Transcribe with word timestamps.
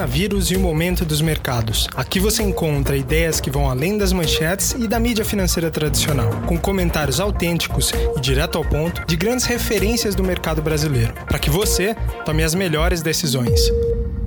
coronavírus 0.00 0.50
e 0.50 0.56
o 0.56 0.60
momento 0.60 1.04
dos 1.04 1.20
mercados. 1.20 1.86
Aqui 1.94 2.18
você 2.18 2.42
encontra 2.42 2.96
ideias 2.96 3.38
que 3.40 3.50
vão 3.50 3.68
além 3.68 3.98
das 3.98 4.12
manchetes 4.12 4.72
e 4.72 4.88
da 4.88 4.98
mídia 4.98 5.24
financeira 5.24 5.70
tradicional, 5.70 6.30
com 6.46 6.56
comentários 6.56 7.20
autênticos 7.20 7.92
e 8.16 8.20
direto 8.20 8.56
ao 8.56 8.64
ponto 8.64 9.04
de 9.06 9.16
grandes 9.16 9.44
referências 9.44 10.14
do 10.14 10.24
mercado 10.24 10.62
brasileiro, 10.62 11.12
para 11.26 11.38
que 11.38 11.50
você 11.50 11.94
tome 12.24 12.42
as 12.42 12.54
melhores 12.54 13.02
decisões. 13.02 13.60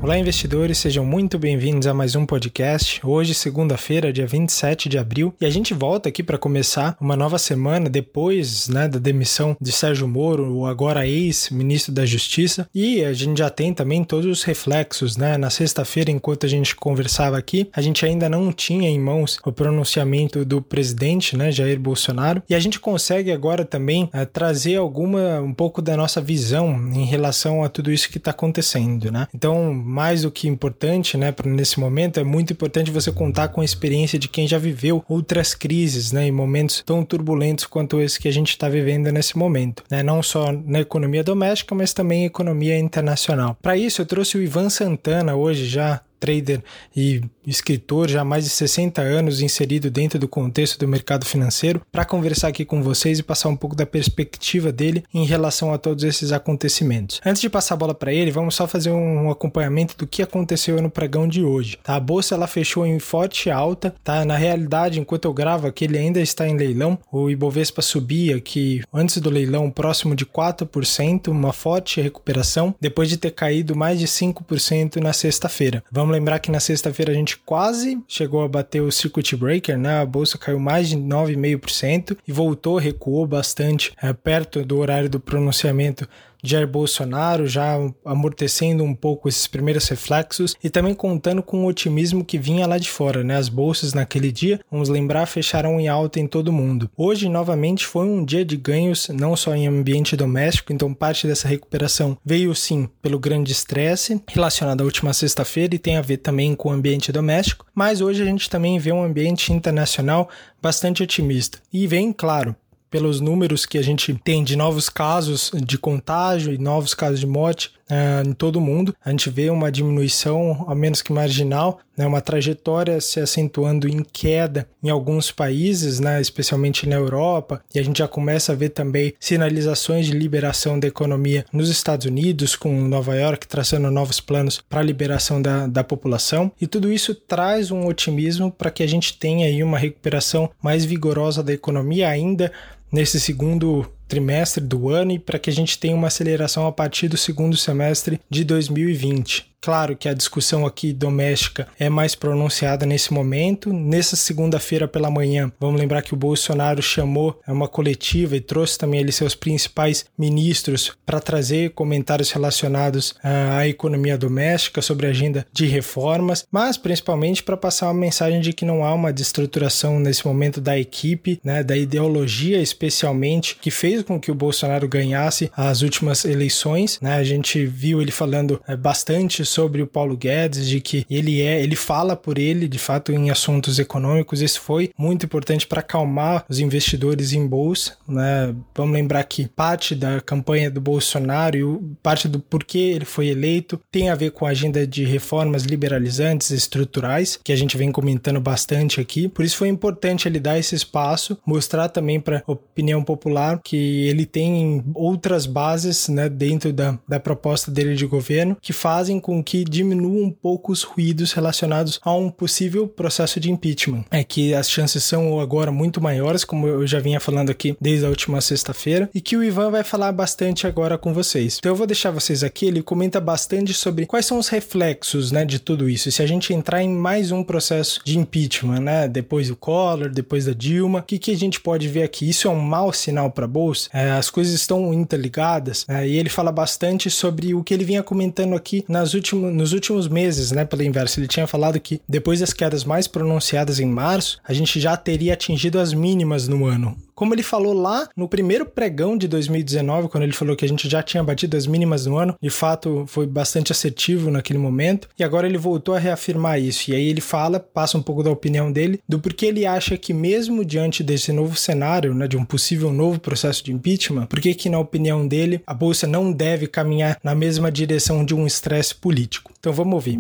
Olá, 0.04 0.18
investidores, 0.18 0.80
sejam 0.80 1.06
muito 1.06 1.40
bem-vindos 1.40 1.88
a 1.88 1.94
mais 1.94 2.14
um 2.14 2.26
podcast. 2.26 3.00
Hoje, 3.06 3.34
segunda-feira, 3.34 4.12
dia 4.12 4.28
27 4.28 4.90
de 4.90 4.98
abril, 4.98 5.34
e 5.40 5.46
a 5.46 5.50
gente 5.50 5.74
volta 5.74 6.10
aqui 6.10 6.22
para 6.22 6.38
começar 6.38 6.98
uma 7.00 7.16
nova 7.16 7.38
semana 7.38 7.90
depois 7.90 8.68
né, 8.68 8.86
da 8.86 9.00
demissão 9.00 9.56
de 9.62 9.72
Sérgio 9.72 10.06
Moro, 10.06 10.58
o 10.58 10.66
agora 10.66 11.08
ex-ministro 11.08 11.94
da 11.94 12.06
Justiça, 12.06 12.68
e 12.76 13.02
a 13.02 13.14
gente 13.14 13.38
já 13.38 13.50
tem 13.50 13.74
também 13.74 14.04
todos 14.04 14.26
os 14.26 14.44
reflexos. 14.44 15.16
Né? 15.16 15.38
Na 15.38 15.50
sexta-feira, 15.50 16.12
enquanto 16.12 16.46
a 16.46 16.50
gente 16.50 16.76
conversava 16.76 17.38
aqui, 17.38 17.70
a 17.72 17.82
gente 17.82 18.06
ainda 18.06 18.28
não 18.28 18.52
tinha 18.52 18.90
em 18.90 19.00
mãos 19.00 19.40
o 19.46 19.54
pronunciamento 19.54 20.44
do 20.44 20.62
presidente, 20.62 21.38
né, 21.38 21.50
Jair 21.50 21.80
Bolsonaro, 21.80 22.44
e 22.50 22.54
a 22.54 22.60
gente 22.60 22.78
consegue 22.78 23.32
agora 23.32 23.64
também 23.64 24.10
uh, 24.14 24.26
trazer 24.26 24.76
alguma, 24.76 25.40
um 25.40 25.54
pouco 25.54 25.82
da 25.82 25.96
nossa 25.96 26.20
visão 26.20 26.92
em 26.94 27.06
relação 27.06 27.64
a 27.64 27.70
tudo 27.70 27.90
isso 27.90 28.10
que 28.10 28.18
está 28.18 28.32
acontecendo. 28.32 29.10
Né? 29.10 29.30
Então, 29.34 29.93
mais 29.94 30.24
do 30.24 30.32
que 30.32 30.48
importante, 30.48 31.16
né, 31.16 31.34
nesse 31.46 31.80
momento, 31.80 32.20
é 32.20 32.24
muito 32.24 32.52
importante 32.52 32.90
você 32.90 33.12
contar 33.12 33.50
com 33.50 33.62
a 33.62 33.66
experiência 33.66 34.18
de 34.18 34.28
quem 34.28 34.48
já 34.48 34.58
viveu 34.58 35.06
outras 35.08 35.54
crises, 35.54 36.12
né, 36.12 36.26
em 36.26 36.32
momentos 36.32 36.82
tão 36.84 37.06
turbulentos 37.06 37.68
quanto 37.68 38.02
esse 38.02 38.20
que 38.20 38.28
a 38.28 38.34
gente 38.34 38.50
está 38.50 38.68
vivendo 38.68 39.12
nesse 39.12 39.38
momento, 39.38 39.84
né, 39.92 40.02
não 40.02 40.24
só 40.24 40.52
na 40.52 40.80
economia 40.80 41.24
doméstica, 41.24 41.76
mas 41.76 41.94
também 41.94 42.26
economia 42.26 42.78
internacional. 42.78 43.56
Para 43.62 43.78
isso, 43.78 44.02
eu 44.02 44.06
trouxe 44.08 44.36
o 44.36 44.42
Ivan 44.42 44.70
Santana 44.70 45.36
hoje 45.36 45.68
já 45.68 46.02
trader 46.24 46.64
e 46.96 47.22
escritor 47.46 48.08
já 48.08 48.22
há 48.22 48.24
mais 48.24 48.46
de 48.46 48.50
60 48.50 49.02
anos 49.02 49.42
inserido 49.42 49.92
dentro 49.92 50.18
do 50.18 50.26
contexto 50.26 50.80
do 50.80 50.88
mercado 50.88 51.26
financeiro, 51.26 51.82
para 51.92 52.06
conversar 52.06 52.48
aqui 52.48 52.64
com 52.64 52.82
vocês 52.82 53.20
e 53.20 53.24
passar 53.24 53.50
um 53.50 53.58
pouco 53.58 53.76
da 53.76 53.86
perspectiva 53.86 54.72
dele 54.72 55.04
em 55.14 55.26
relação 55.26 55.74
a 55.74 55.78
todos 55.78 56.06
esses 56.06 56.32
acontecimentos. 56.32 57.20
Antes 57.26 57.42
de 57.42 57.50
passar 57.50 57.74
a 57.74 57.78
bola 57.78 57.94
para 57.94 58.14
ele, 58.14 58.32
vamos 58.32 58.56
só 58.56 58.66
fazer 58.66 58.92
um 58.92 59.30
acompanhamento 59.30 59.98
do 59.98 60.08
que 60.08 60.22
aconteceu 60.22 60.82
no 60.82 60.90
pregão 60.90 61.28
de 61.28 61.44
hoje. 61.44 61.78
Tá? 61.84 61.98
A 61.98 62.00
bolsa 62.00 62.36
ela 62.36 62.48
fechou 62.48 62.86
em 62.86 63.00
forte 63.00 63.50
alta, 63.50 63.94
tá? 64.02 64.24
Na 64.24 64.38
realidade, 64.38 64.98
enquanto 64.98 65.26
eu 65.26 65.34
gravo 65.34 65.68
aqui, 65.68 65.84
ele 65.84 65.98
ainda 65.98 66.22
está 66.22 66.48
em 66.48 66.56
leilão. 66.56 66.98
O 67.12 67.30
Ibovespa 67.30 67.82
subia 67.82 68.40
que 68.40 68.82
antes 68.94 69.18
do 69.18 69.30
leilão 69.30 69.70
próximo 69.70 70.16
de 70.16 70.26
4%, 70.26 71.28
uma 71.28 71.52
forte 71.52 72.00
recuperação 72.00 72.74
depois 72.80 73.10
de 73.10 73.18
ter 73.18 73.32
caído 73.32 73.76
mais 73.76 74.00
de 74.00 74.08
5% 74.08 75.02
na 75.02 75.12
sexta-feira. 75.12 75.84
Vamos 75.92 76.13
lembrar 76.14 76.40
que 76.40 76.52
na 76.52 76.60
sexta-feira 76.60 77.12
a 77.12 77.16
gente 77.16 77.38
quase 77.38 78.02
chegou 78.08 78.44
a 78.44 78.48
bater 78.48 78.82
o 78.82 78.92
circuit 78.92 79.36
breaker, 79.36 79.78
né? 79.78 80.00
A 80.00 80.06
bolsa 80.06 80.38
caiu 80.38 80.60
mais 80.60 80.90
de 80.90 80.98
9,5% 80.98 82.18
e 82.28 82.32
voltou, 82.32 82.78
recuou 82.78 83.26
bastante 83.26 83.92
é, 84.02 84.14
perto 84.14 84.64
do 84.64 84.78
horário 84.78 85.10
do 85.10 85.20
pronunciamento 85.20 86.08
Jair 86.44 86.68
Bolsonaro 86.68 87.48
já 87.48 87.78
amortecendo 88.04 88.84
um 88.84 88.94
pouco 88.94 89.30
esses 89.30 89.48
primeiros 89.48 89.88
reflexos 89.88 90.56
e 90.62 90.70
também 90.70 90.94
contando 90.94 91.42
com 91.42 91.64
o 91.64 91.68
otimismo 91.68 92.26
que 92.26 92.38
vinha 92.38 92.68
lá 92.68 92.78
de 92.78 92.90
fora, 92.90 93.24
né? 93.24 93.38
As 93.38 93.48
bolsas 93.48 93.94
naquele 93.94 94.32
dia, 94.32 94.60
vamos 94.70 94.90
lembrar, 94.90 95.26
fecharam 95.26 95.80
em 95.80 95.88
alta 95.88 96.20
em 96.20 96.28
todo 96.28 96.52
mundo. 96.52 96.90
Hoje, 96.98 97.30
novamente, 97.30 97.86
foi 97.86 98.06
um 98.06 98.26
dia 98.26 98.44
de 98.44 98.58
ganhos, 98.58 99.08
não 99.10 99.36
só 99.36 99.56
em 99.56 99.68
ambiente 99.68 100.18
doméstico, 100.18 100.74
então 100.74 100.94
parte 100.94 101.26
dessa 101.26 101.48
recuperação 101.48 102.18
veio 102.26 102.54
sim 102.54 102.90
pelo 103.02 103.18
grande 103.18 103.52
estresse 103.52 104.22
relacionado 104.28 104.82
à 104.82 104.84
última 104.84 105.14
sexta-feira 105.14 105.76
e 105.76 105.80
tem 105.80 105.98
a 105.98 106.02
ver 106.02 106.18
também 106.18 106.56
com 106.56 106.70
o 106.70 106.74
ambiente 106.74 107.12
doméstico, 107.12 107.66
mas 107.74 108.02
hoje 108.02 108.22
a 108.22 108.26
gente 108.26 108.50
também 108.50 108.78
vê 108.80 108.92
um 108.92 109.04
ambiente 109.04 109.54
internacional 109.54 110.30
bastante 110.62 111.04
otimista. 111.04 111.60
E 111.72 111.86
vem, 111.88 112.12
claro, 112.14 112.56
pelos 112.94 113.20
números 113.20 113.66
que 113.66 113.80
a 113.80 113.82
gente 113.82 114.14
tem 114.24 114.44
de 114.44 114.56
novos 114.56 114.88
casos 114.88 115.50
de 115.66 115.80
contágio 115.80 116.54
e 116.54 116.60
novos 116.60 116.94
casos 116.94 117.20
de 117.20 117.26
morte 117.26 117.72
uh, 117.90 118.30
em 118.30 118.34
todo 118.34 118.58
o 118.58 118.62
mundo. 118.62 118.96
A 119.04 119.10
gente 119.10 119.32
vê 119.32 119.50
uma 119.50 119.72
diminuição, 119.72 120.64
ao 120.68 120.76
menos 120.76 121.02
que 121.02 121.12
marginal, 121.12 121.80
né, 121.98 122.06
uma 122.06 122.22
trajetória 122.22 123.02
se 123.02 123.20
acentuando 123.20 123.88
em 123.88 124.04
queda 124.04 124.68
em 124.84 124.92
alguns 124.92 125.32
países, 125.32 126.00
né, 126.00 126.22
especialmente 126.22 126.88
na 126.88 126.96
Europa, 126.96 127.64
e 127.74 127.80
a 127.80 127.84
gente 127.84 127.98
já 127.98 128.08
começa 128.08 128.52
a 128.52 128.56
ver 128.56 128.70
também 128.70 129.14
sinalizações 129.20 130.06
de 130.06 130.12
liberação 130.12 130.80
da 130.80 130.88
economia 130.88 131.46
nos 131.52 131.70
Estados 131.70 132.06
Unidos, 132.06 132.56
com 132.56 132.80
Nova 132.88 133.16
York 133.16 133.48
traçando 133.48 133.90
novos 133.90 134.20
planos 134.20 134.62
para 134.70 134.82
a 134.82 134.84
liberação 134.84 135.42
da, 135.42 135.66
da 135.66 135.84
população, 135.84 136.52
e 136.62 136.68
tudo 136.68 136.92
isso 136.92 137.16
traz 137.16 137.72
um 137.72 137.88
otimismo 137.88 138.52
para 138.52 138.70
que 138.70 138.84
a 138.84 138.88
gente 138.88 139.18
tenha 139.18 139.48
aí 139.48 139.64
uma 139.64 139.80
recuperação 139.80 140.52
mais 140.62 140.86
vigorosa 140.86 141.42
da 141.42 141.54
economia 141.54 142.08
ainda 142.10 142.52
nesse 142.94 143.20
segundo 143.20 143.92
trimestre 144.08 144.64
do 144.64 144.90
ano 144.90 145.12
e 145.14 145.20
para 145.20 145.40
que 145.40 145.50
a 145.50 145.54
gente 145.54 145.80
tenha 145.80 145.96
uma 145.96 146.08
aceleração 146.08 146.68
a 146.68 146.72
partir 146.72 147.08
do 147.08 147.18
segundo 147.18 147.58
semestre 147.58 148.22
de 148.30 148.44
2020. 148.44 149.53
Claro 149.64 149.96
que 149.96 150.10
a 150.10 150.14
discussão 150.14 150.66
aqui 150.66 150.92
doméstica 150.92 151.70
é 151.80 151.88
mais 151.88 152.16
pronunciada 152.16 152.86
nesse 152.86 153.14
momento. 153.14 153.72
Nessa 153.72 154.18
segunda-feira 154.18 154.90
pela 154.90 155.10
manhã, 155.10 155.50
vamos 155.58 155.80
lembrar 155.80 156.02
que 156.02 156.14
o 156.14 156.18
Bolsonaro 156.18 156.82
chamou 156.82 157.40
uma 157.48 157.70
coletiva 157.70 158.36
e 158.36 158.42
trouxe 158.42 158.78
também 158.78 159.00
ali 159.00 159.14
seus 159.14 159.36
principais 159.36 160.04
ministros 160.18 160.92
para 161.06 161.22
trazer 161.22 161.70
comentários 161.70 162.30
relacionados 162.30 163.16
à 163.24 163.66
economia 163.66 164.18
doméstica 164.18 164.82
sobre 164.82 165.08
a 165.08 165.12
agenda 165.12 165.48
de 165.54 165.66
reformas, 165.66 166.46
mas 166.52 166.76
principalmente 166.76 167.42
para 167.42 167.56
passar 167.56 167.86
uma 167.86 167.94
mensagem 167.94 168.42
de 168.42 168.52
que 168.52 168.66
não 168.66 168.84
há 168.84 168.94
uma 168.94 169.14
destruturação 169.14 169.98
nesse 169.98 170.28
momento 170.28 170.60
da 170.60 170.78
equipe, 170.78 171.40
né, 171.42 171.64
da 171.64 171.78
ideologia 171.78 172.62
especialmente 172.62 173.56
que 173.62 173.72
fez 173.72 174.04
com 174.04 174.20
que 174.20 174.30
o 174.30 174.36
Bolsonaro 174.36 174.90
ganhasse 174.90 175.50
as 175.56 175.82
últimas 175.82 176.26
eleições. 176.26 177.00
Né? 177.00 177.14
A 177.14 177.24
gente 177.24 177.66
viu 177.66 178.02
ele 178.02 178.12
falando 178.12 178.62
é, 178.68 178.76
bastante 178.76 179.53
sobre 179.54 179.82
o 179.82 179.88
Paulo 179.88 180.18
Guedes, 180.18 180.68
de 180.68 180.82
que 180.82 181.06
ele 181.10 181.42
é, 181.42 181.62
ele 181.62 181.76
fala 181.76 182.16
por 182.16 182.38
ele, 182.38 182.68
de 182.68 182.80
fato, 182.80 183.12
em 183.12 183.30
assuntos 183.30 183.80
econômicos. 183.80 184.42
Isso 184.42 184.60
foi 184.60 184.92
muito 184.98 185.26
importante 185.26 185.68
para 185.68 185.80
acalmar 185.80 186.46
os 186.50 186.60
investidores 186.60 187.34
em 187.34 187.46
bolsa. 187.46 187.98
Né? 188.08 188.56
Vamos 188.76 188.94
lembrar 188.94 189.24
que 189.24 189.48
parte 189.48 189.96
da 189.96 190.20
campanha 190.20 190.72
do 190.72 190.82
Bolsonaro 190.82 191.58
e 191.58 191.96
parte 192.02 192.28
do 192.28 192.40
porquê 192.40 192.78
ele 192.78 193.06
foi 193.06 193.28
eleito 193.28 193.80
tem 193.92 194.10
a 194.10 194.16
ver 194.16 194.32
com 194.32 194.46
a 194.46 194.50
agenda 194.50 194.86
de 194.88 195.04
reformas 195.04 195.64
liberalizantes 195.64 196.52
estruturais, 196.52 197.40
que 197.44 197.52
a 197.52 197.56
gente 197.56 197.78
vem 197.78 197.92
comentando 197.92 198.40
bastante 198.40 199.00
aqui. 199.00 199.28
Por 199.28 199.46
isso 199.46 199.58
foi 199.58 199.68
importante 199.68 200.28
ele 200.28 200.40
dar 200.40 200.58
esse 200.58 200.76
espaço, 200.76 201.38
mostrar 201.46 201.90
também 201.90 202.20
para 202.20 202.44
a 202.48 202.52
opinião 202.52 203.04
popular 203.04 203.60
que 203.64 204.08
ele 204.08 204.26
tem 204.26 204.84
outras 204.94 205.46
bases 205.46 206.08
né, 206.08 206.30
dentro 206.30 206.74
da, 206.74 206.98
da 207.08 207.20
proposta 207.20 207.70
dele 207.70 207.96
de 207.96 208.06
governo 208.06 208.58
que 208.62 208.74
fazem 208.74 209.20
com 209.20 209.43
que 209.44 209.64
diminuam 209.64 210.24
um 210.24 210.32
pouco 210.32 210.72
os 210.72 210.84
ruídos 210.84 211.34
relacionados 211.34 212.00
a 212.04 212.14
um 212.14 212.30
possível 212.30 212.88
processo 212.88 213.40
de 213.40 213.52
impeachment. 213.52 214.06
É 214.10 214.24
que 214.24 214.54
as 214.54 214.70
chances 214.70 215.04
são 215.04 215.40
agora 215.40 215.72
muito 215.72 216.02
maiores, 216.02 216.44
como 216.44 216.68
eu 216.68 216.88
já 216.88 217.00
vinha 217.00 217.20
falando 217.20 217.50
aqui 217.50 217.76
desde 217.80 218.06
a 218.06 218.10
última 218.10 218.42
sexta-feira, 218.42 219.10
e 219.14 219.22
que 219.22 219.36
o 219.36 219.44
Ivan 219.44 219.70
vai 219.70 219.84
falar 219.84 220.12
bastante 220.12 220.66
agora 220.66 220.98
com 220.98 221.14
vocês. 221.14 221.58
Então 221.60 221.72
eu 221.72 221.76
vou 221.76 221.88
deixar 221.88 222.12
vocês 222.12 222.44
aqui, 222.44 222.66
ele 222.66 222.82
comenta 222.82 223.20
bastante 223.20 223.74
sobre 223.74 224.06
quais 224.06 224.26
são 224.26 224.38
os 224.38 224.48
reflexos 224.48 225.32
né, 225.32 225.46
de 225.46 225.60
tudo 225.60 225.90
isso. 225.90 226.12
Se 226.12 226.22
a 226.22 226.28
gente 226.28 226.54
entrar 226.54 226.82
em 226.82 226.90
mais 226.90 227.32
um 227.32 227.44
processo 227.44 228.00
de 228.04 228.18
impeachment, 228.18 228.80
né, 228.80 229.08
depois 229.08 229.48
do 229.48 229.56
Collor, 229.56 230.10
depois 230.10 230.46
da 230.46 230.54
Dilma, 230.54 231.00
o 231.00 231.04
que, 231.04 231.20
que 231.20 231.32
a 231.32 231.38
gente 231.38 231.60
pode 231.60 231.88
ver 231.88 232.04
aqui? 232.04 232.30
Isso 232.30 232.48
é 232.48 232.52
um 232.52 232.60
mau 232.60 232.94
sinal 232.94 233.32
para 233.32 233.46
a 233.46 233.48
Bolsa? 233.48 233.90
É, 233.94 234.12
as 234.12 234.30
coisas 234.30 234.54
estão 234.54 234.94
interligadas? 234.94 235.86
É, 235.88 236.08
e 236.08 236.18
ele 236.18 236.30
fala 236.30 236.52
bastante 236.52 237.10
sobre 237.10 237.54
o 237.54 237.64
que 237.64 237.74
ele 237.74 237.84
vinha 237.84 238.04
comentando 238.04 238.56
aqui 238.56 238.86
nas 238.88 239.14
últimas 239.14 239.33
último, 239.34 239.52
nos 239.52 239.74
últimos 239.74 240.08
meses, 240.08 240.52
né, 240.52 240.64
pelo 240.64 240.84
inverso, 240.84 241.20
ele 241.20 241.28
tinha 241.28 241.48
falado 241.48 241.80
que 241.80 242.02
depois 242.08 242.40
das 242.40 242.54
quedas 242.54 242.84
mais 242.84 243.08
pronunciadas 243.08 243.80
em 243.80 243.86
março, 243.86 244.40
a 244.44 244.54
gente 244.54 244.80
já 244.80 244.96
teria 244.96 245.34
atingido 245.34 245.80
as 245.80 245.94
mínimas 245.94 246.48
no 246.48 246.66
ano. 246.66 246.96
Como 247.16 247.34
ele 247.34 247.44
falou 247.44 247.74
lá 247.74 248.08
no 248.16 248.28
primeiro 248.28 248.66
pregão 248.66 249.18
de 249.18 249.28
2019, 249.28 250.10
quando 250.10 250.24
ele 250.24 250.34
falou 250.34 250.56
que 250.56 250.66
a 250.66 250.68
gente 250.68 250.90
já 250.90 251.04
tinha 251.04 251.24
batido 251.24 251.56
as 251.56 251.68
mínimas 251.68 252.06
no 252.06 252.18
ano, 252.18 252.36
de 252.42 252.50
fato 252.50 253.06
foi 253.08 253.28
bastante 253.28 253.72
assertivo 253.72 254.32
naquele 254.32 254.60
momento, 254.60 255.08
e 255.18 255.24
agora 255.24 255.48
ele 255.48 255.58
voltou 255.58 255.96
a 255.96 256.00
reafirmar 256.00 256.60
isso. 256.60 256.92
E 256.92 256.96
aí 256.96 257.08
ele 257.08 257.22
fala, 257.22 257.60
passa 257.60 257.98
um 257.98 258.02
pouco 258.02 258.24
da 258.24 258.32
opinião 258.32 258.72
dele, 258.72 259.00
do 259.08 259.20
porquê 259.20 259.48
ele 259.48 259.66
acha 259.66 259.98
que 259.98 260.14
mesmo 260.14 260.66
diante 260.66 261.04
desse 261.04 261.32
novo 261.32 261.56
cenário, 261.56 262.14
né, 262.14 262.28
de 262.28 262.38
um 262.38 262.46
possível 262.46 262.92
novo 262.92 263.20
processo 263.20 263.64
de 263.64 263.72
impeachment, 263.72 264.26
por 264.26 264.40
que 264.40 264.70
na 264.70 264.80
opinião 264.80 265.28
dele 265.28 265.62
a 265.66 265.74
bolsa 265.74 266.08
não 266.08 266.32
deve 266.32 266.68
caminhar 266.68 267.18
na 267.24 267.36
mesma 267.36 267.72
direção 267.72 268.26
de 268.26 268.34
um 268.34 268.46
estresse 268.46 268.96
político. 268.96 269.52
Então 269.60 269.72
vamos 269.72 269.94
ouvir. 269.94 270.20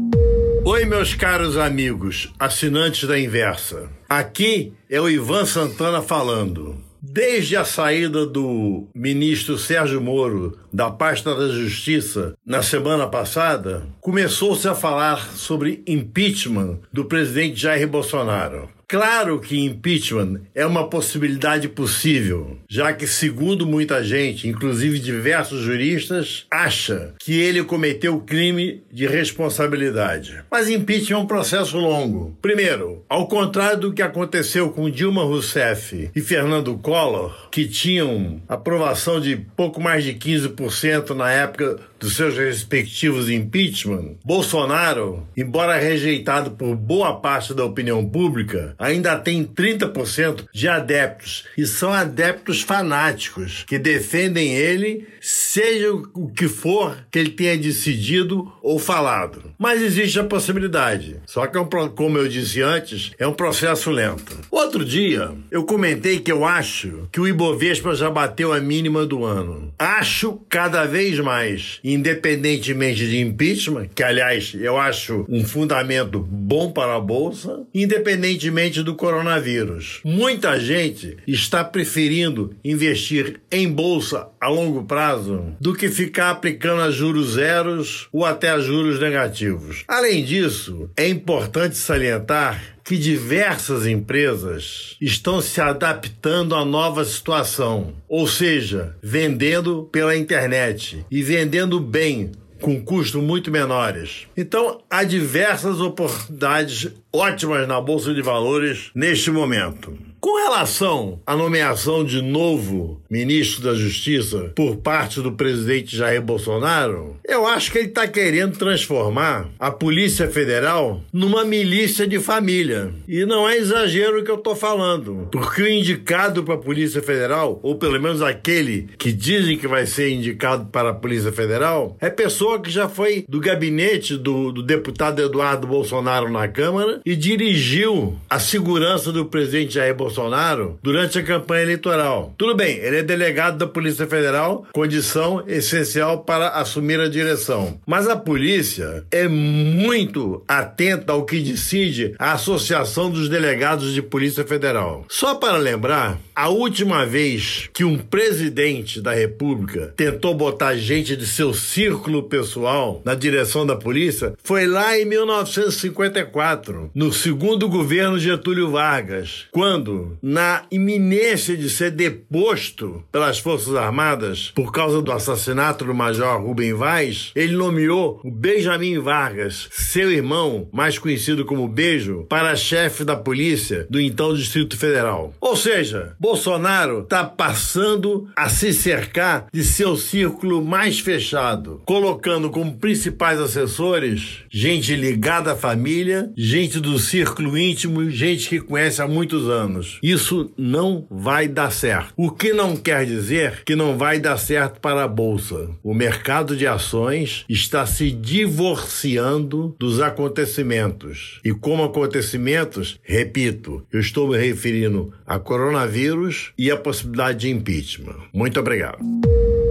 Oi, 0.65 0.85
meus 0.85 1.13
caros 1.13 1.57
amigos, 1.57 2.31
assinantes 2.39 3.05
da 3.05 3.19
Inversa. 3.19 3.89
Aqui 4.07 4.71
é 4.89 4.99
o 4.99 5.09
Ivan 5.09 5.45
Santana 5.45 6.01
falando. 6.01 6.77
Desde 7.01 7.57
a 7.57 7.65
saída 7.65 8.25
do 8.25 8.87
ministro 8.95 9.57
Sérgio 9.57 9.99
Moro 9.99 10.57
da 10.71 10.89
pasta 10.89 11.35
da 11.35 11.49
Justiça 11.49 12.33
na 12.45 12.63
semana 12.63 13.07
passada, 13.07 13.85
começou-se 13.99 14.65
a 14.65 14.73
falar 14.73 15.31
sobre 15.35 15.83
impeachment 15.85 16.79
do 16.93 17.03
presidente 17.03 17.59
Jair 17.59 17.85
Bolsonaro. 17.85 18.69
Claro 18.93 19.39
que 19.39 19.59
impeachment 19.59 20.41
é 20.53 20.63
uma 20.63 20.87
possibilidade 20.87 21.67
possível, 21.67 22.59
já 22.69 22.93
que, 22.93 23.07
segundo 23.07 23.65
muita 23.65 24.03
gente, 24.03 24.47
inclusive 24.47 24.99
diversos 24.99 25.61
juristas, 25.61 26.45
acha 26.51 27.15
que 27.17 27.39
ele 27.39 27.63
cometeu 27.63 28.19
crime 28.19 28.83
de 28.91 29.07
responsabilidade. 29.07 30.43
Mas 30.51 30.69
impeachment 30.69 31.17
é 31.17 31.19
um 31.19 31.25
processo 31.25 31.75
longo. 31.79 32.37
Primeiro, 32.39 33.03
ao 33.09 33.27
contrário 33.27 33.79
do 33.79 33.93
que 33.93 34.03
aconteceu 34.03 34.69
com 34.69 34.91
Dilma 34.91 35.23
Rousseff 35.23 36.11
e 36.15 36.21
Fernando 36.21 36.77
Collor, 36.77 37.49
que 37.49 37.67
tinham 37.67 38.43
aprovação 38.47 39.19
de 39.19 39.35
pouco 39.55 39.81
mais 39.81 40.03
de 40.03 40.13
15% 40.13 41.15
na 41.15 41.31
época 41.31 41.79
dos 42.03 42.17
seus 42.17 42.37
respectivos 42.37 43.29
impeachment, 43.29 44.17
Bolsonaro, 44.25 45.25
embora 45.37 45.79
rejeitado 45.79 46.51
por 46.51 46.75
boa 46.75 47.15
parte 47.21 47.53
da 47.53 47.63
opinião 47.63 48.05
pública, 48.05 48.75
ainda 48.77 49.17
tem 49.17 49.45
30% 49.45 50.45
de 50.53 50.67
adeptos 50.67 51.45
e 51.57 51.65
são 51.65 51.93
adeptos 51.93 52.61
fanáticos 52.61 53.63
que 53.65 53.79
defendem 53.79 54.53
ele, 54.53 55.07
seja 55.21 55.93
o 55.93 56.29
que 56.29 56.49
for 56.49 56.97
que 57.09 57.17
ele 57.17 57.29
tenha 57.29 57.57
decidido 57.57 58.51
ou 58.61 58.77
falado. 58.77 59.53
Mas 59.57 59.81
existe 59.81 60.19
a 60.19 60.25
possibilidade. 60.25 61.21
Só 61.25 61.47
que, 61.47 61.57
é 61.57 61.61
um, 61.61 61.69
como 61.95 62.17
eu 62.17 62.27
disse 62.27 62.61
antes, 62.61 63.11
é 63.17 63.25
um 63.25 63.33
processo 63.33 63.89
lento. 63.89 64.37
Outro 64.51 64.83
dia, 64.83 65.31
eu 65.49 65.63
comentei 65.63 66.19
que 66.19 66.31
eu 66.31 66.43
acho 66.43 67.07
que 67.13 67.21
o 67.21 67.27
Ibovespa 67.27 67.95
já 67.95 68.09
bateu 68.09 68.51
a 68.51 68.59
mínima 68.59 69.05
do 69.05 69.23
ano. 69.23 69.73
Acho 69.79 70.41
cada 70.49 70.83
vez 70.83 71.17
mais 71.19 71.79
independentemente 71.93 73.07
de 73.07 73.19
impeachment, 73.19 73.89
que 73.93 74.03
aliás 74.03 74.53
eu 74.59 74.77
acho 74.77 75.25
um 75.29 75.43
fundamento 75.43 76.19
bom 76.19 76.71
para 76.71 76.95
a 76.95 76.99
bolsa, 76.99 77.65
independentemente 77.73 78.81
do 78.81 78.95
coronavírus. 78.95 80.01
Muita 80.03 80.59
gente 80.59 81.17
está 81.27 81.63
preferindo 81.63 82.55
investir 82.63 83.41
em 83.51 83.67
bolsa 83.69 84.27
a 84.39 84.49
longo 84.49 84.83
prazo 84.83 85.55
do 85.59 85.73
que 85.73 85.89
ficar 85.89 86.31
aplicando 86.31 86.81
a 86.81 86.91
juros 86.91 87.33
zeros 87.33 88.07
ou 88.11 88.25
até 88.25 88.49
a 88.49 88.59
juros 88.59 88.99
negativos. 88.99 89.83
Além 89.87 90.23
disso, 90.23 90.89
é 90.97 91.07
importante 91.07 91.77
salientar 91.77 92.72
que 92.93 92.99
diversas 92.99 93.87
empresas 93.87 94.95
estão 95.01 95.41
se 95.41 95.59
adaptando 95.59 96.53
à 96.53 96.63
nova 96.63 97.03
situação, 97.03 97.95
ou 98.07 98.27
seja, 98.27 98.95
vendendo 99.01 99.89
pela 99.91 100.15
internet 100.15 101.03
e 101.09 101.23
vendendo 101.23 101.79
bem 101.79 102.33
com 102.61 102.79
custos 102.79 103.19
muito 103.19 103.49
menores. 103.49 104.27
Então, 104.37 104.79
há 104.87 105.03
diversas 105.03 105.81
oportunidades 105.81 106.87
ótimas 107.11 107.67
na 107.67 107.81
bolsa 107.81 108.13
de 108.13 108.21
valores 108.21 108.91
neste 108.93 109.31
momento. 109.31 109.97
Com 110.23 110.37
relação 110.37 111.19
à 111.27 111.35
nomeação 111.35 112.05
de 112.05 112.21
novo 112.21 113.01
ministro 113.09 113.61
da 113.61 113.73
Justiça 113.73 114.53
por 114.55 114.77
parte 114.77 115.19
do 115.19 115.33
presidente 115.33 115.97
Jair 115.97 116.21
Bolsonaro, 116.21 117.17
eu 117.27 117.45
acho 117.45 117.69
que 117.69 117.77
ele 117.77 117.89
está 117.89 118.07
querendo 118.07 118.57
transformar 118.57 119.49
a 119.59 119.69
Polícia 119.69 120.29
Federal 120.29 121.01
numa 121.11 121.43
milícia 121.43 122.07
de 122.07 122.21
família. 122.21 122.93
E 123.05 123.25
não 123.25 123.49
é 123.49 123.57
exagero 123.57 124.21
o 124.21 124.23
que 124.23 124.31
eu 124.31 124.37
estou 124.37 124.55
falando, 124.55 125.27
porque 125.29 125.61
o 125.61 125.67
indicado 125.67 126.41
para 126.41 126.53
a 126.53 126.57
Polícia 126.57 127.03
Federal, 127.03 127.59
ou 127.61 127.75
pelo 127.75 128.01
menos 128.01 128.21
aquele 128.21 128.87
que 128.97 129.11
dizem 129.11 129.57
que 129.57 129.67
vai 129.67 129.85
ser 129.85 130.09
indicado 130.09 130.67
para 130.67 130.91
a 130.91 130.95
Polícia 130.95 131.33
Federal, 131.33 131.97
é 131.99 132.09
pessoa 132.09 132.61
que 132.61 132.71
já 132.71 132.87
foi 132.87 133.25
do 133.27 133.41
gabinete 133.41 134.15
do, 134.15 134.53
do 134.53 134.63
deputado 134.63 135.21
Eduardo 135.21 135.67
Bolsonaro 135.67 136.31
na 136.31 136.47
Câmara 136.47 137.01
e 137.05 137.13
dirigiu 137.13 138.15
a 138.29 138.39
segurança 138.39 139.11
do 139.11 139.25
presidente 139.25 139.73
Jair 139.73 139.93
Bolsonaro 139.93 140.12
Bolsonaro 140.13 140.77
durante 140.81 141.17
a 141.17 141.23
campanha 141.23 141.63
eleitoral. 141.63 142.33
Tudo 142.37 142.55
bem, 142.55 142.77
ele 142.77 142.97
é 142.97 143.03
delegado 143.03 143.57
da 143.57 143.65
Polícia 143.65 144.05
Federal, 144.05 144.67
condição 144.71 145.43
essencial 145.47 146.19
para 146.19 146.49
assumir 146.49 146.99
a 146.99 147.09
direção. 147.09 147.79
Mas 147.85 148.07
a 148.07 148.15
polícia 148.15 149.03
é 149.11 149.27
muito 149.27 150.43
atenta 150.47 151.13
ao 151.13 151.25
que 151.25 151.39
decide 151.39 152.13
a 152.19 152.33
Associação 152.33 153.09
dos 153.09 153.27
Delegados 153.27 153.93
de 153.93 154.01
Polícia 154.01 154.45
Federal. 154.45 155.05
Só 155.09 155.35
para 155.35 155.57
lembrar, 155.57 156.19
a 156.35 156.49
última 156.49 157.05
vez 157.05 157.69
que 157.73 157.83
um 157.83 157.97
presidente 157.97 159.01
da 159.01 159.13
República 159.13 159.93
tentou 159.95 160.35
botar 160.35 160.75
gente 160.75 161.15
de 161.15 161.25
seu 161.25 161.53
círculo 161.53 162.23
pessoal 162.23 163.01
na 163.03 163.15
direção 163.15 163.65
da 163.65 163.75
polícia 163.75 164.33
foi 164.43 164.67
lá 164.67 164.97
em 164.97 165.05
1954, 165.05 166.91
no 166.93 167.11
segundo 167.11 167.67
governo 167.67 168.19
Getúlio 168.19 168.71
Vargas, 168.71 169.45
quando 169.51 170.02
na 170.21 170.63
iminência 170.71 171.55
de 171.55 171.69
ser 171.69 171.91
deposto 171.91 173.03
pelas 173.11 173.39
Forças 173.39 173.75
Armadas 173.75 174.51
por 174.55 174.71
causa 174.71 175.01
do 175.01 175.11
assassinato 175.11 175.85
do 175.85 175.93
Major 175.93 176.41
Rubem 176.41 176.73
Vaz, 176.73 177.31
ele 177.35 177.53
nomeou 177.53 178.19
o 178.23 178.31
Benjamin 178.31 178.99
Vargas, 178.99 179.67
seu 179.71 180.11
irmão, 180.11 180.67
mais 180.71 180.97
conhecido 180.97 181.45
como 181.45 181.67
Beijo, 181.67 182.25
para 182.29 182.55
chefe 182.55 183.03
da 183.03 183.15
polícia 183.15 183.85
do 183.89 183.99
então 183.99 184.33
Distrito 184.33 184.77
Federal. 184.77 185.33
Ou 185.39 185.55
seja, 185.55 186.15
Bolsonaro 186.19 187.01
está 187.01 187.23
passando 187.23 188.27
a 188.35 188.49
se 188.49 188.73
cercar 188.73 189.47
de 189.51 189.63
seu 189.63 189.95
círculo 189.95 190.63
mais 190.63 190.99
fechado, 190.99 191.81
colocando 191.85 192.49
como 192.49 192.77
principais 192.77 193.39
assessores 193.39 194.43
gente 194.49 194.95
ligada 194.95 195.53
à 195.53 195.55
família, 195.55 196.31
gente 196.37 196.79
do 196.79 196.97
círculo 196.99 197.57
íntimo, 197.57 198.09
gente 198.09 198.49
que 198.49 198.59
conhece 198.59 199.01
há 199.01 199.07
muitos 199.07 199.49
anos. 199.49 199.92
Isso 200.01 200.51
não 200.57 201.05
vai 201.09 201.47
dar 201.47 201.71
certo. 201.71 202.13
O 202.15 202.31
que 202.31 202.53
não 202.53 202.75
quer 202.75 203.05
dizer 203.05 203.63
que 203.65 203.75
não 203.75 203.97
vai 203.97 204.19
dar 204.19 204.37
certo 204.37 204.79
para 204.79 205.03
a 205.03 205.07
bolsa. 205.07 205.69
O 205.83 205.93
mercado 205.93 206.55
de 206.55 206.65
ações 206.65 207.45
está 207.49 207.85
se 207.85 208.11
divorciando 208.11 209.75
dos 209.79 209.99
acontecimentos. 209.99 211.39
E 211.43 211.51
como 211.51 211.83
acontecimentos, 211.83 212.99
repito, 213.03 213.85
eu 213.91 213.99
estou 213.99 214.27
me 214.27 214.37
referindo 214.37 215.13
a 215.25 215.39
coronavírus 215.39 216.51
e 216.57 216.71
a 216.71 216.77
possibilidade 216.77 217.39
de 217.39 217.49
impeachment. 217.49 218.17
Muito 218.33 218.59
obrigado. 218.59 218.99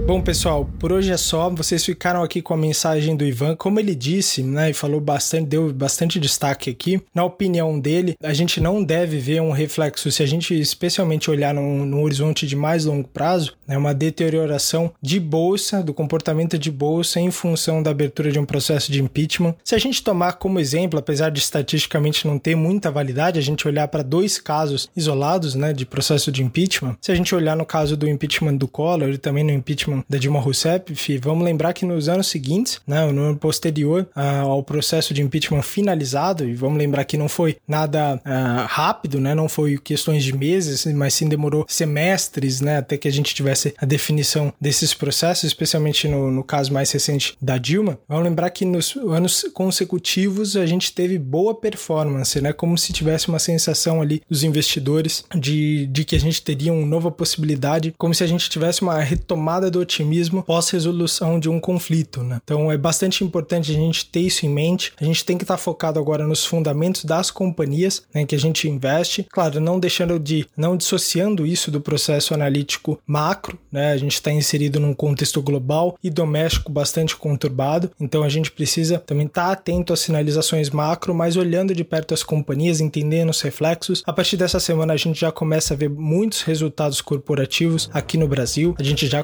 Bom, 0.05 0.21
pessoal, 0.21 0.69
por 0.79 0.91
hoje 0.91 1.13
é 1.13 1.17
só. 1.17 1.49
Vocês 1.49 1.85
ficaram 1.85 2.21
aqui 2.21 2.41
com 2.41 2.53
a 2.53 2.57
mensagem 2.57 3.15
do 3.15 3.23
Ivan. 3.23 3.55
Como 3.55 3.79
ele 3.79 3.95
disse, 3.95 4.43
né, 4.43 4.69
e 4.69 4.73
falou 4.73 4.99
bastante, 4.99 5.47
deu 5.47 5.71
bastante 5.71 6.19
destaque 6.19 6.69
aqui. 6.69 7.01
Na 7.15 7.23
opinião 7.23 7.79
dele, 7.79 8.17
a 8.21 8.33
gente 8.33 8.59
não 8.59 8.83
deve 8.83 9.17
ver 9.17 9.41
um 9.41 9.51
reflexo, 9.51 10.11
se 10.11 10.21
a 10.21 10.25
gente 10.25 10.59
especialmente 10.59 11.31
olhar 11.31 11.53
no, 11.53 11.85
no 11.85 12.01
horizonte 12.01 12.45
de 12.45 12.53
mais 12.53 12.83
longo 12.83 13.07
prazo, 13.07 13.53
né, 13.65 13.77
uma 13.77 13.93
deterioração 13.93 14.91
de 15.01 15.21
bolsa, 15.21 15.81
do 15.81 15.93
comportamento 15.93 16.59
de 16.59 16.69
bolsa 16.69 17.21
em 17.21 17.31
função 17.31 17.81
da 17.81 17.91
abertura 17.91 18.29
de 18.29 18.37
um 18.37 18.45
processo 18.45 18.91
de 18.91 19.01
impeachment. 19.01 19.55
Se 19.63 19.73
a 19.73 19.79
gente 19.79 20.03
tomar 20.03 20.33
como 20.33 20.59
exemplo, 20.59 20.99
apesar 20.99 21.29
de 21.29 21.39
estatisticamente 21.39 22.27
não 22.27 22.37
ter 22.37 22.55
muita 22.55 22.91
validade, 22.91 23.39
a 23.39 23.43
gente 23.43 23.65
olhar 23.65 23.87
para 23.87 24.03
dois 24.03 24.37
casos 24.37 24.89
isolados, 24.97 25.55
né, 25.55 25.71
de 25.71 25.85
processo 25.85 26.29
de 26.29 26.43
impeachment. 26.43 26.97
Se 26.99 27.09
a 27.09 27.15
gente 27.15 27.33
olhar 27.33 27.55
no 27.55 27.65
caso 27.65 27.95
do 27.95 28.07
impeachment 28.07 28.57
do 28.57 28.67
Collor 28.67 29.11
e 29.11 29.17
também 29.17 29.45
no 29.45 29.51
impeachment 29.51 29.92
impeachment 29.93 30.05
da 30.09 30.17
Dilma 30.17 30.39
Rousseff, 30.39 31.19
vamos 31.21 31.43
lembrar 31.43 31.73
que 31.73 31.85
nos 31.85 32.09
anos 32.09 32.27
seguintes, 32.27 32.81
né, 32.87 33.05
no 33.11 33.21
ano 33.21 33.37
posterior 33.37 34.07
ao 34.15 34.63
processo 34.63 35.13
de 35.13 35.21
impeachment 35.21 35.61
finalizado, 35.61 36.47
e 36.47 36.53
vamos 36.53 36.77
lembrar 36.77 37.03
que 37.03 37.17
não 37.17 37.29
foi 37.29 37.57
nada 37.67 38.15
uh, 38.15 38.67
rápido, 38.67 39.19
né, 39.19 39.35
não 39.35 39.47
foi 39.47 39.77
questões 39.77 40.23
de 40.23 40.35
meses, 40.35 40.85
mas 40.93 41.13
sim 41.13 41.27
demorou 41.27 41.65
semestres, 41.67 42.61
né, 42.61 42.77
até 42.77 42.97
que 42.97 43.07
a 43.07 43.11
gente 43.11 43.33
tivesse 43.33 43.73
a 43.77 43.85
definição 43.85 44.53
desses 44.59 44.93
processos, 44.93 45.43
especialmente 45.43 46.07
no, 46.07 46.31
no 46.31 46.43
caso 46.43 46.73
mais 46.73 46.91
recente 46.91 47.35
da 47.41 47.57
Dilma. 47.57 47.99
Vamos 48.07 48.23
lembrar 48.23 48.49
que 48.49 48.65
nos 48.65 48.95
anos 48.95 49.45
consecutivos 49.53 50.55
a 50.55 50.65
gente 50.65 50.93
teve 50.93 51.17
boa 51.17 51.53
performance, 51.53 52.39
né, 52.41 52.53
como 52.53 52.77
se 52.77 52.93
tivesse 52.93 53.27
uma 53.27 53.39
sensação 53.39 54.01
ali 54.01 54.21
dos 54.29 54.43
investidores 54.43 55.23
de, 55.35 55.87
de 55.87 56.05
que 56.05 56.15
a 56.15 56.19
gente 56.19 56.41
teria 56.41 56.73
uma 56.73 56.85
nova 56.85 57.11
possibilidade, 57.11 57.93
como 57.97 58.13
se 58.13 58.23
a 58.23 58.27
gente 58.27 58.49
tivesse 58.49 58.81
uma 58.81 58.99
retomada 58.99 59.69
do 59.69 59.82
otimismo 59.83 60.43
pós-resolução 60.43 61.39
de 61.39 61.49
um 61.49 61.59
conflito, 61.59 62.23
né? 62.23 62.39
Então 62.43 62.71
é 62.71 62.77
bastante 62.77 63.23
importante 63.23 63.71
a 63.71 63.75
gente 63.75 64.05
ter 64.05 64.21
isso 64.21 64.45
em 64.45 64.49
mente. 64.49 64.91
A 64.99 65.05
gente 65.05 65.23
tem 65.23 65.37
que 65.37 65.43
estar 65.43 65.55
tá 65.55 65.61
focado 65.61 65.99
agora 65.99 66.27
nos 66.27 66.45
fundamentos 66.45 67.05
das 67.05 67.29
companhias, 67.29 68.03
né, 68.13 68.25
que 68.25 68.35
a 68.35 68.39
gente 68.39 68.67
investe. 68.67 69.27
Claro, 69.31 69.59
não 69.59 69.79
deixando 69.79 70.19
de, 70.19 70.47
não 70.57 70.75
dissociando 70.75 71.45
isso 71.45 71.71
do 71.71 71.81
processo 71.81 72.33
analítico 72.33 72.99
macro, 73.05 73.57
né? 73.71 73.91
A 73.91 73.97
gente 73.97 74.13
está 74.13 74.31
inserido 74.31 74.79
num 74.79 74.93
contexto 74.93 75.41
global 75.41 75.97
e 76.03 76.09
doméstico 76.09 76.71
bastante 76.71 77.15
conturbado. 77.15 77.91
Então 77.99 78.23
a 78.23 78.29
gente 78.29 78.51
precisa 78.51 78.99
também 78.99 79.27
estar 79.27 79.47
tá 79.47 79.51
atento 79.51 79.93
às 79.93 79.99
sinalizações 79.99 80.69
macro, 80.69 81.13
mas 81.13 81.35
olhando 81.35 81.73
de 81.73 81.83
perto 81.83 82.13
as 82.13 82.23
companhias, 82.23 82.81
entendendo 82.81 83.29
os 83.29 83.41
reflexos. 83.41 84.03
A 84.05 84.13
partir 84.13 84.37
dessa 84.37 84.59
semana 84.59 84.93
a 84.93 84.97
gente 84.97 85.19
já 85.19 85.31
começa 85.31 85.73
a 85.73 85.77
ver 85.77 85.89
muitos 85.89 86.41
resultados 86.41 87.01
corporativos 87.01 87.89
aqui 87.93 88.17
no 88.17 88.27
Brasil. 88.27 88.75
A 88.77 88.83
gente 88.83 89.07
já 89.07 89.23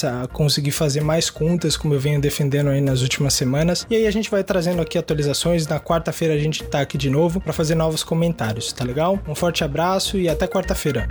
começa 0.00 0.22
a 0.22 0.26
conseguir 0.28 0.70
fazer 0.70 1.02
mais 1.02 1.28
contas, 1.28 1.76
como 1.76 1.94
eu 1.94 2.00
venho 2.00 2.20
defendendo 2.20 2.70
aí 2.70 2.80
nas 2.80 3.02
últimas 3.02 3.34
semanas. 3.34 3.86
E 3.90 3.96
aí 3.96 4.06
a 4.06 4.10
gente 4.10 4.30
vai 4.30 4.42
trazendo 4.42 4.80
aqui 4.80 4.96
atualizações. 4.96 5.66
Na 5.66 5.78
quarta-feira 5.78 6.34
a 6.34 6.38
gente 6.38 6.62
tá 6.64 6.80
aqui 6.80 6.96
de 6.96 7.10
novo 7.10 7.40
para 7.40 7.52
fazer 7.52 7.74
novos 7.74 8.02
comentários, 8.02 8.72
tá 8.72 8.84
legal? 8.84 9.18
Um 9.28 9.34
forte 9.34 9.62
abraço 9.62 10.16
e 10.16 10.28
até 10.28 10.46
quarta-feira. 10.46 11.08